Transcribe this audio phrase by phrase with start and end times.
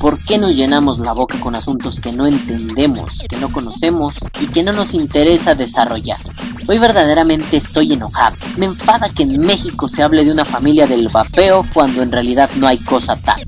[0.00, 4.46] ¿Por qué nos llenamos la boca con asuntos que no entendemos, que no conocemos y
[4.46, 6.16] que no nos interesa desarrollar?
[6.68, 8.36] Hoy verdaderamente estoy enojado.
[8.56, 12.48] Me enfada que en México se hable de una familia del vapeo cuando en realidad
[12.56, 13.44] no hay cosa tal.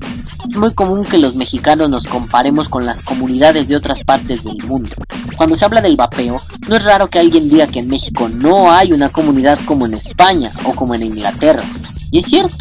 [0.48, 4.58] Es muy común que los mexicanos nos comparemos con las comunidades de otras partes del
[4.66, 4.90] mundo.
[5.36, 6.36] Cuando se habla del vapeo,
[6.68, 9.94] no es raro que alguien diga que en México no hay una comunidad como en
[9.94, 11.64] España o como en Inglaterra.
[12.10, 12.56] Y es cierto,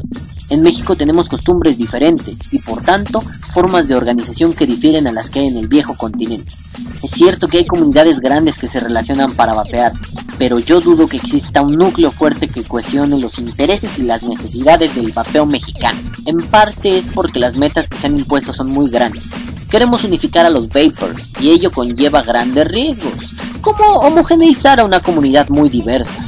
[0.52, 5.30] en México tenemos costumbres diferentes y por tanto formas de organización que difieren a las
[5.30, 6.54] que hay en el viejo continente.
[7.02, 9.94] Es cierto que hay comunidades grandes que se relacionan para vapear,
[10.38, 14.94] pero yo dudo que exista un núcleo fuerte que cohesione los intereses y las necesidades
[14.94, 16.00] del vapeo mexicano.
[16.26, 19.30] En parte es porque las metas que se han impuesto son muy grandes.
[19.70, 25.48] Queremos unificar a los vapers y ello conlleva grandes riesgos, como homogeneizar a una comunidad
[25.50, 26.28] muy diversa.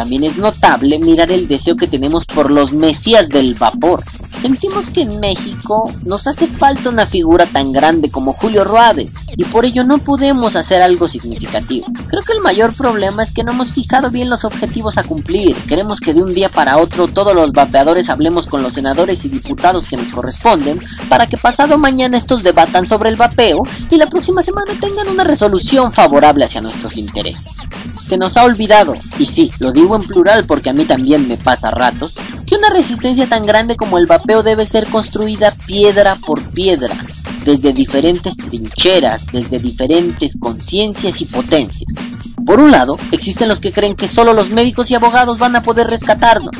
[0.00, 4.02] También es notable mirar el deseo que tenemos por los mesías del vapor.
[4.40, 9.44] Sentimos que en México nos hace falta una figura tan grande como Julio Ruades y
[9.44, 11.86] por ello no podemos hacer algo significativo.
[12.08, 15.56] Creo que el mayor problema es que no hemos fijado bien los objetivos a cumplir.
[15.66, 19.28] Queremos que de un día para otro todos los vapeadores hablemos con los senadores y
[19.28, 24.06] diputados que nos corresponden para que pasado mañana estos debatan sobre el vapeo y la
[24.06, 27.58] próxima semana tengan una resolución favorable hacia nuestros intereses.
[27.98, 31.36] Se nos ha olvidado, y sí, lo digo en plural porque a mí también me
[31.36, 36.42] pasa ratos, que una resistencia tan grande como el vapeo debe ser construida piedra por
[36.50, 36.94] piedra,
[37.44, 41.96] desde diferentes trincheras, desde diferentes conciencias y potencias.
[42.44, 45.62] Por un lado, existen los que creen que solo los médicos y abogados van a
[45.62, 46.54] poder rescatarnos.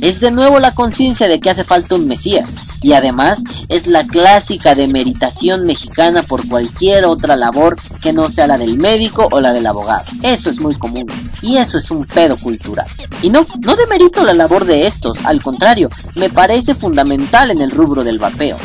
[0.00, 4.06] Es de nuevo la conciencia de que hace falta un Mesías, y además es la
[4.06, 9.52] clásica demeritación mexicana por cualquier otra labor que no sea la del médico o la
[9.52, 10.04] del abogado.
[10.22, 11.06] Eso es muy común,
[11.42, 12.86] y eso es un pedo cultural.
[13.22, 17.70] Y no, no demerito la labor de estos, al contrario, me parece fundamental en el
[17.70, 18.58] rubro del vapeo.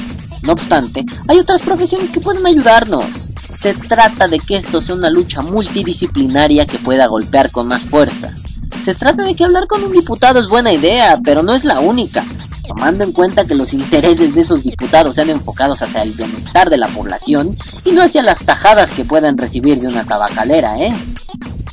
[0.44, 3.32] No obstante, hay otras profesiones que pueden ayudarnos.
[3.54, 8.34] Se trata de que esto sea una lucha multidisciplinaria que pueda golpear con más fuerza.
[8.80, 11.80] Se trata de que hablar con un diputado es buena idea, pero no es la
[11.80, 12.26] única,
[12.68, 16.78] tomando en cuenta que los intereses de esos diputados sean enfocados hacia el bienestar de
[16.78, 20.94] la población y no hacia las tajadas que puedan recibir de una tabacalera, ¿eh?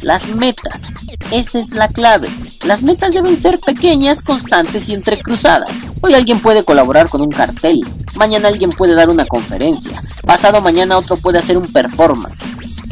[0.02, 0.82] Las metas,
[1.30, 2.28] esa es la clave.
[2.64, 5.70] Las metas deben ser pequeñas, constantes y entrecruzadas.
[6.00, 7.80] Hoy alguien puede colaborar con un cartel,
[8.16, 12.44] mañana alguien puede dar una conferencia, pasado mañana otro puede hacer un performance.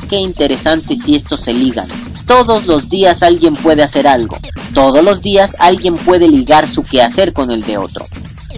[0.08, 1.88] Qué interesante si estos se ligan.
[2.26, 4.36] Todos los días alguien puede hacer algo.
[4.74, 8.06] Todos los días alguien puede ligar su quehacer con el de otro.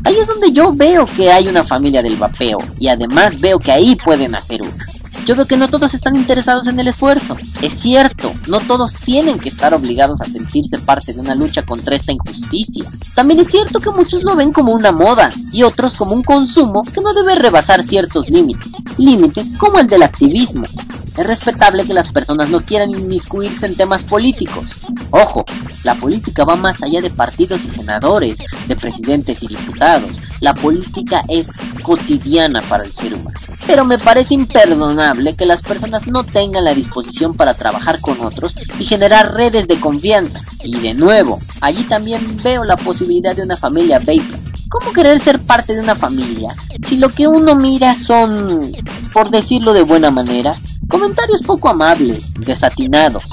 [0.04, 3.72] Ahí es donde yo veo que hay una familia del vapeo y además veo que
[3.72, 4.86] ahí pueden hacer una.
[5.26, 7.36] Yo veo que no todos están interesados en el esfuerzo.
[7.60, 11.96] Es cierto, no todos tienen que estar obligados a sentirse parte de una lucha contra
[11.96, 12.84] esta injusticia.
[13.14, 16.82] También es cierto que muchos lo ven como una moda y otros como un consumo
[16.82, 18.72] que no debe rebasar ciertos límites.
[18.96, 20.64] Límites como el del activismo.
[21.18, 24.86] Es respetable que las personas no quieran inmiscuirse en temas políticos.
[25.10, 25.44] Ojo,
[25.82, 30.12] la política va más allá de partidos y senadores, de presidentes y diputados.
[30.40, 31.50] La política es
[31.82, 33.36] cotidiana para el ser humano.
[33.66, 38.54] Pero me parece imperdonable que las personas no tengan la disposición para trabajar con otros
[38.78, 40.38] y generar redes de confianza.
[40.62, 44.38] Y de nuevo, allí también veo la posibilidad de una familia vapor.
[44.70, 46.54] ¿Cómo querer ser parte de una familia
[46.86, 48.70] si lo que uno mira son,
[49.12, 50.56] por decirlo de buena manera,
[50.88, 53.26] comentarios poco amables, desatinados?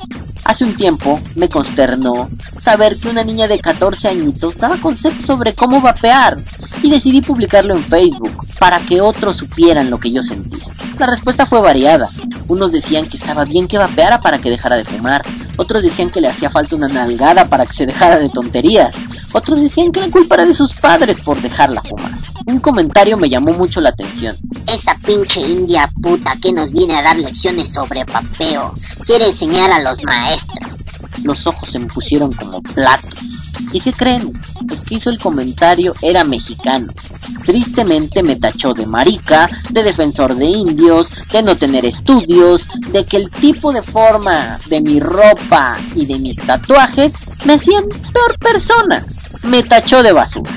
[0.44, 2.30] Hace un tiempo me consternó
[2.60, 6.38] saber que una niña de 14 añitos daba conceptos sobre cómo vapear
[6.84, 10.64] y decidí publicarlo en Facebook para que otros supieran lo que yo sentía.
[11.00, 12.08] La respuesta fue variada.
[12.48, 15.26] Unos decían que estaba bien que vapeara para que dejara de fumar.
[15.58, 18.96] Otros decían que le hacía falta una nalgada para que se dejara de tonterías.
[19.34, 22.12] Otros decían que la culpa era de sus padres por dejarla fumar.
[22.48, 24.36] Un comentario me llamó mucho la atención.
[24.68, 28.72] Esa pinche india puta que nos viene a dar lecciones sobre vapeo
[29.04, 30.86] quiere enseñar a los maestros.
[31.24, 33.16] Los ojos se me pusieron como platos.
[33.72, 34.32] ¿Y qué creen?
[34.70, 36.94] El que hizo el comentario era mexicano.
[37.46, 43.18] Tristemente me tachó de marica, de defensor de indios, de no tener estudios, de que
[43.18, 49.04] el tipo de forma de mi ropa y de mis tatuajes me hacían peor persona.
[49.44, 50.52] Me tachó de basura.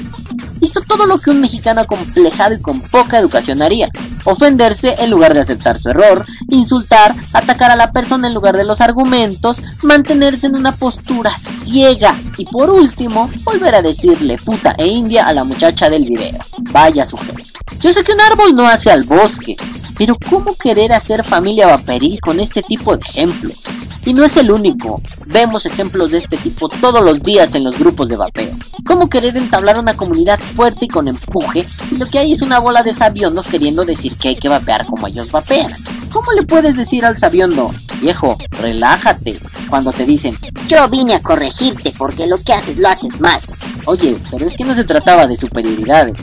[0.87, 3.89] Todo lo que un mexicano acomplejado y con poca educación haría.
[4.25, 8.65] Ofenderse en lugar de aceptar su error, insultar, atacar a la persona en lugar de
[8.65, 14.87] los argumentos, mantenerse en una postura ciega Y por último, volver a decirle puta e
[14.87, 16.39] india a la muchacha del video.
[16.73, 17.43] Vaya sujeto.
[17.81, 19.57] Yo sé que un árbol no hace al bosque,
[19.97, 23.65] pero ¿cómo querer hacer familia vaporil con este tipo de ejemplos?
[24.09, 27.79] Y no es el único, vemos ejemplos de este tipo todos los días en los
[27.79, 28.57] grupos de vapeo.
[28.87, 32.59] ¿Cómo querer entablar una comunidad fuerte y con empuje si lo que hay es una
[32.59, 35.75] bola de sabiondos queriendo decir que hay que vapear como ellos vapean?
[36.11, 39.39] ¿Cómo le puedes decir al sabiondo, viejo, relájate,
[39.69, 40.35] cuando te dicen,
[40.67, 43.39] yo vine a corregirte porque lo que haces lo haces mal?
[43.85, 46.19] Oye, pero es que no se trataba de superioridades.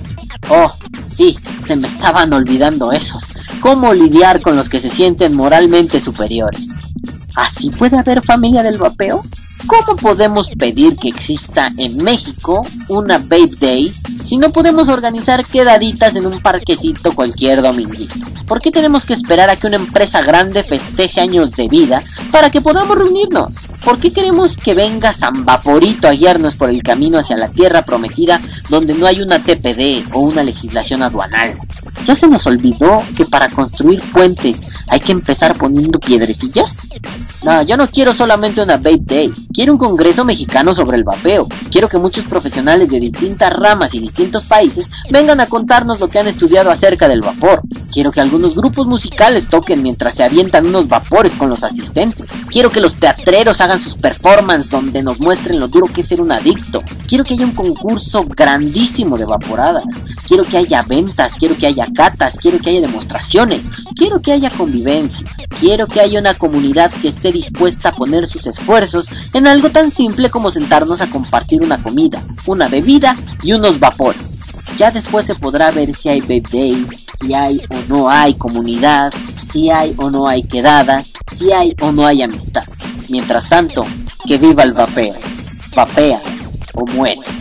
[0.50, 0.70] Oh,
[1.06, 3.26] sí, se me estaban olvidando esos.
[3.60, 6.85] ¿Cómo lidiar con los que se sienten moralmente superiores?
[7.36, 9.22] ¿Así puede haber familia del vapeo?
[9.68, 13.92] ¿Cómo podemos pedir que exista en México una Babe Day
[14.24, 18.14] si no podemos organizar quedaditas en un parquecito cualquier dominguito?
[18.48, 22.52] ¿Por qué tenemos que esperar a que una empresa grande festeje años de vida para
[22.52, 23.56] que podamos reunirnos?
[23.84, 27.82] ¿Por qué queremos que venga San Vaporito a guiarnos por el camino hacia la tierra
[27.82, 28.40] prometida
[28.70, 31.58] donde no hay una TPD o una legislación aduanal?
[32.06, 36.88] ¿Ya se nos olvidó que para construir puentes hay que empezar poniendo piedrecillas?
[37.44, 41.48] No, yo no quiero solamente una Babe Day, quiero un congreso mexicano sobre el vapeo.
[41.72, 46.20] Quiero que muchos profesionales de distintas ramas y distintos países vengan a contarnos lo que
[46.20, 47.62] han estudiado acerca del vapor.
[47.92, 52.30] Quiero que algunos grupos musicales toquen mientras se avientan unos vapores con los asistentes.
[52.50, 56.22] Quiero que los teatreros hagan sus performances donde nos muestren lo duro que es ser
[56.22, 56.84] un adicto.
[57.08, 59.86] Quiero que haya un concurso grandísimo de vaporadas.
[60.28, 64.52] Quiero que haya ventas, quiero que haya catas, quiero que haya demostraciones, quiero que haya
[64.52, 65.26] convivencia,
[65.60, 69.90] quiero que haya una comunidad que esté dispuesta a poner sus esfuerzos en algo tan
[69.90, 74.38] simple como sentarnos a compartir una comida, una bebida y unos vapores.
[74.78, 76.88] Ya después se podrá ver si hay babe day,
[77.20, 79.12] si hay o no hay comunidad,
[79.50, 82.66] si hay o no hay quedadas, si hay o no hay amistad.
[83.10, 83.86] Mientras tanto,
[84.28, 85.14] que viva el vapeo.
[85.76, 86.20] Vapea
[86.74, 87.35] o muere.